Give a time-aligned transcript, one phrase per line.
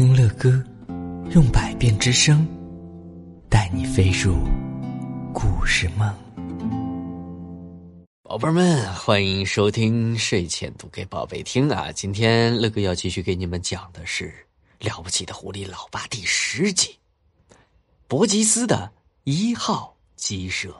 [0.00, 0.64] 听乐歌，
[1.34, 2.48] 用百变之声，
[3.50, 4.34] 带你飞入
[5.34, 6.10] 故事梦。
[8.22, 11.92] 宝贝们，欢迎收听睡前读给宝贝听啊！
[11.92, 14.32] 今天乐哥要继续给你们讲的是
[14.88, 16.96] 《了不起的狐狸老爸》第十集
[18.08, 18.90] 《伯吉斯的
[19.24, 20.70] 一号鸡舍》。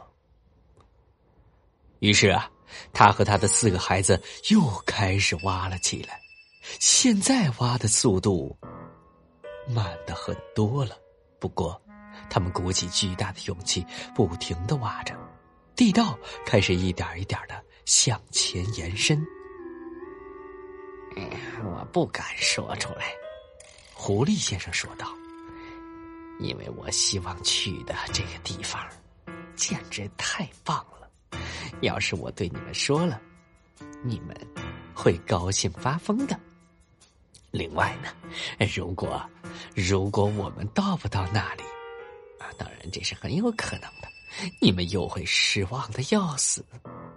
[1.99, 2.51] 于是啊，
[2.95, 4.19] 他和他的四个孩子
[4.49, 6.19] 又开始挖了起来。
[6.79, 8.57] 现在挖的速度
[9.69, 10.97] 慢的很多了，
[11.39, 11.81] 不过
[12.29, 15.15] 他们鼓起巨大的勇气，不停的挖着，
[15.77, 19.25] 地道开始一点一点的向前延伸。
[21.65, 23.13] 我不敢说出来，
[23.95, 25.07] 狐狸先生说道
[26.41, 28.87] ：“因为我希望去的这个地方
[29.57, 31.39] 简直太棒了，
[31.81, 33.21] 要是我对你们说了，
[34.03, 34.37] 你们
[34.95, 36.39] 会高兴发疯的。”
[37.51, 39.21] 另外呢，如果
[39.81, 41.63] 如果我们到不到那里，
[42.39, 44.09] 啊，当然这是很有可能的，
[44.61, 46.65] 你们又会失望的要死。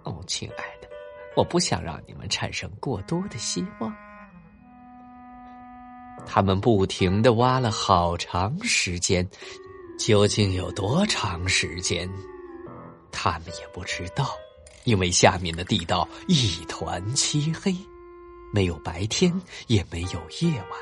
[0.04, 0.88] 哦，亲爱的，
[1.36, 3.94] 我不想让你们产生过多的希望。
[6.26, 9.28] 他们不停的挖了好长时间，
[9.98, 12.10] 究竟有多长时间，
[13.12, 14.30] 他们也不知道，
[14.84, 17.74] 因为下面的地道一团漆黑。
[18.52, 20.80] 没有白天，也没有夜晚，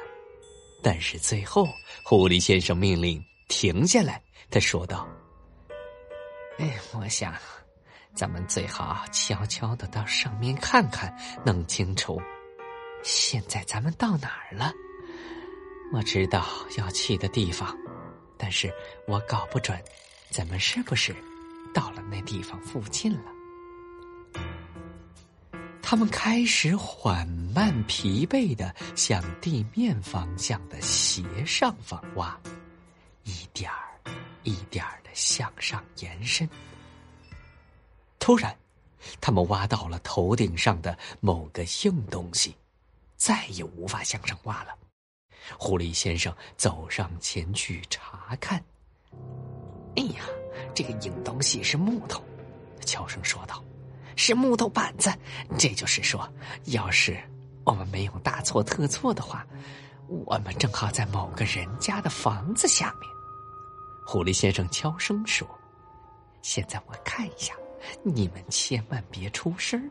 [0.82, 1.68] 但是最后，
[2.02, 4.20] 狐狸先生命令停下来。
[4.50, 5.08] 他说道
[6.58, 7.32] ：“哎，我想，
[8.14, 12.20] 咱们最好悄悄的到上面看看，弄清楚
[13.02, 14.72] 现在咱们到哪儿了。
[15.92, 17.76] 我知道要去的地方，
[18.36, 18.72] 但是
[19.06, 19.80] 我搞不准，
[20.30, 21.14] 咱们是不是
[21.72, 23.32] 到了那地方附近了。”
[25.92, 32.34] 他们开始缓慢、疲惫的向地面方向的斜上方挖，
[33.24, 34.00] 一点儿
[34.42, 36.48] 一点儿的向上延伸。
[38.18, 38.56] 突然，
[39.20, 42.56] 他们挖到了头顶上的某个硬东西，
[43.18, 44.74] 再也无法向上挖了。
[45.58, 48.64] 狐狸先生走上前去查看。
[49.96, 50.24] 哎呀，
[50.74, 52.24] 这个硬东西是木头，
[52.80, 53.62] 悄声说道。
[54.16, 55.12] 是木头板子，
[55.58, 56.28] 这就是说，
[56.66, 57.16] 要是
[57.64, 59.46] 我们没有大错特错的话，
[60.08, 63.10] 我们正好在某个人家的房子下面。
[64.06, 65.48] 狐狸先生悄声说
[66.42, 67.54] ：“现在我看一下，
[68.02, 69.90] 你们千万别出声。”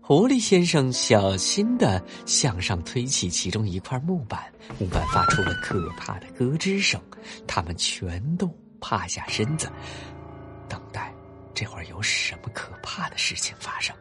[0.00, 7.00] 狐狸先生小心的向上推起其中一块木板，木板发出了可怕的咯吱声，
[7.46, 8.46] 他们全都
[8.80, 9.70] 趴下身子。
[11.54, 13.94] 这会儿有什么可怕的事情发生？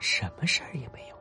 [0.00, 1.18] 什么事儿也没有。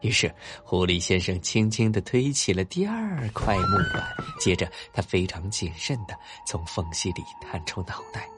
[0.00, 0.32] 于是，
[0.62, 8.28] 狐狸先生轻轻的推起了第二块木板，接着他非常谨慎的从缝隙里探出脑袋。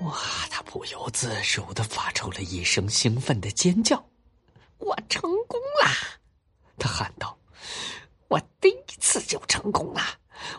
[0.00, 0.14] 哇！
[0.50, 4.02] 他不由自主的发出了一声兴奋的尖叫。
[4.78, 5.90] 我成功啦！
[6.78, 7.38] 他喊道
[8.28, 10.02] ：“我第一次就成功了！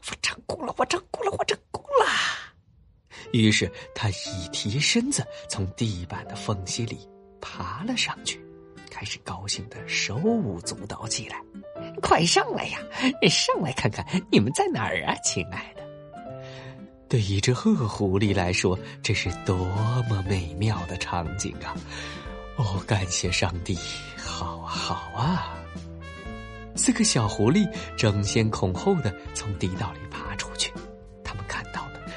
[0.10, 0.74] 我成功了！
[0.78, 1.32] 我成功了！
[1.38, 2.10] 我成功了！”
[3.42, 7.00] 于是他一提身子，从地板的缝隙里
[7.42, 8.40] 爬了上去，
[8.90, 11.42] 开始高兴的手舞足蹈起来。
[12.02, 12.80] 快上来呀，
[13.30, 15.84] 上来看看你们在哪儿啊，亲爱的！
[17.08, 19.56] 对一只褐狐狸来说，这是多
[20.10, 21.76] 么美妙的场景啊！
[22.58, 23.78] 哦，感谢上帝，
[24.18, 25.54] 好啊，好啊！
[26.76, 30.72] 四个小狐狸争先恐后的从地道里爬出去。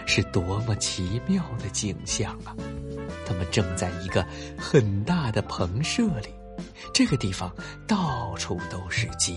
[0.08, 2.56] 是多么奇妙的景象啊！
[3.26, 4.26] 他们正在一个
[4.56, 6.34] 很大的棚舍里，
[6.94, 7.54] 这个地方
[7.86, 9.36] 到处都是鸡。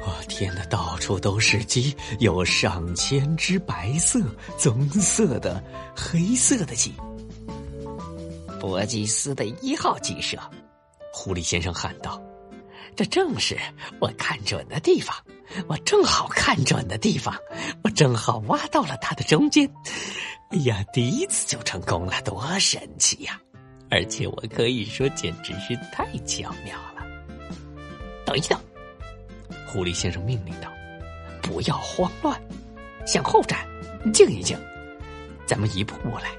[0.00, 4.20] 哦天哪，到处都是鸡，有上千只白色、
[4.58, 5.62] 棕色的、
[5.96, 6.92] 黑色的鸡。
[8.58, 10.36] 伯吉斯的一号鸡舍，
[11.12, 12.20] 狐狸先生喊道
[12.96, 13.56] ：“这正是
[14.00, 15.16] 我看准的地方。”
[15.66, 17.34] 我正好看准的地方，
[17.82, 19.68] 我正好挖到了它的中间。
[20.50, 23.40] 哎呀，第一次就成功了，多神奇呀！
[23.90, 27.06] 而且我可以说，简直是太巧妙了。
[28.24, 28.58] 等一等，
[29.66, 30.70] 狐狸先生命令道
[31.42, 32.38] ：“不要慌乱，
[33.06, 33.66] 向后站，
[34.12, 34.58] 静一静。
[35.46, 36.30] 咱们一步步来。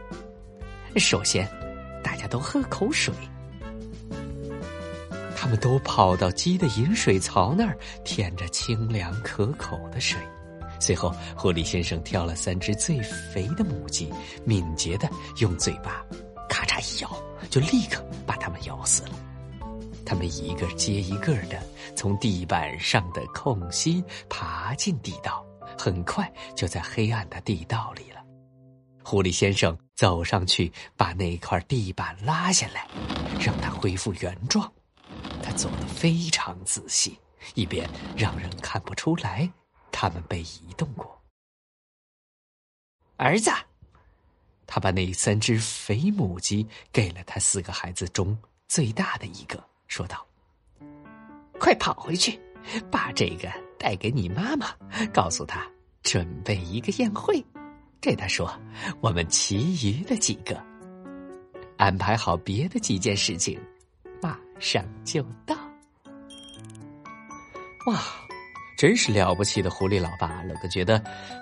[0.97, 1.47] 首先，
[2.03, 3.13] 大家都喝口水。”
[5.41, 10.19] 他们都跑到鸡的饮水槽那儿舔着清凉可口的水，
[10.81, 14.11] 随后狐狸先生挑了三只最肥的母鸡，
[14.43, 16.05] 敏捷的用嘴巴
[16.49, 17.09] 咔嚓一咬，
[17.49, 19.11] 就立刻把它们咬死了。
[20.05, 21.57] 他们一个接一个的
[21.95, 25.41] 从地板上的空隙爬进地道，
[25.77, 28.19] 很快就在黑暗的地道里了。
[29.05, 32.85] 狐狸先生走上去，把那块地板拉下来，
[33.39, 34.69] 让它恢复原状。
[35.59, 37.19] 做的非常仔细，
[37.53, 37.85] 以便
[38.15, 39.51] 让人看不出来
[39.91, 41.21] 他们被移动过。
[43.17, 43.51] 儿子，
[44.65, 48.37] 他把那三只肥母鸡给了他四个孩子中
[48.69, 49.61] 最大的一个。
[49.89, 50.25] 说道
[51.59, 52.39] ：“快跑回去，
[52.89, 54.73] 把这个带给你妈妈，
[55.11, 55.69] 告诉她
[56.03, 57.43] 准备一个宴会。
[57.99, 58.57] 对她说，
[59.01, 60.63] 我们其余的几个
[61.75, 63.59] 安排好别的几件事情，
[64.21, 65.55] 马上就到。”
[67.87, 67.99] 哇，
[68.77, 70.43] 真是了不起的狐狸老爸！
[70.43, 71.01] 乐哥觉得，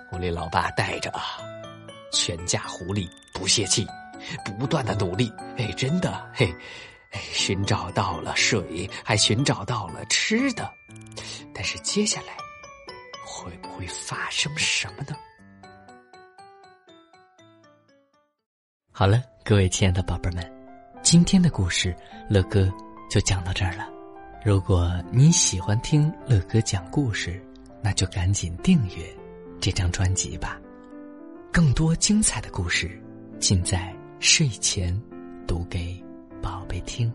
[0.09, 1.21] 狐狸老爸带着啊，
[2.11, 3.85] 全家狐狸不泄气，
[4.45, 5.31] 不断的努力。
[5.57, 6.55] 哎，真的，嘿。
[7.11, 10.69] 哎，寻找到了水，还寻找到了吃的，
[11.53, 12.35] 但是接下来
[13.25, 15.15] 会不会发生什么呢？
[18.91, 20.56] 好了，各位亲爱的宝贝们，
[21.09, 21.95] 今天的故事
[22.27, 22.69] 乐哥
[23.09, 23.87] 就讲到这儿了。
[24.43, 27.41] 如果你喜欢听乐哥讲故事，
[27.81, 29.05] 那就赶紧订阅
[29.61, 30.59] 这张专辑吧。
[31.49, 33.01] 更多精彩的故事，
[33.39, 35.01] 尽在睡前
[35.47, 35.95] 读给。
[36.41, 37.09] 宝贝，听。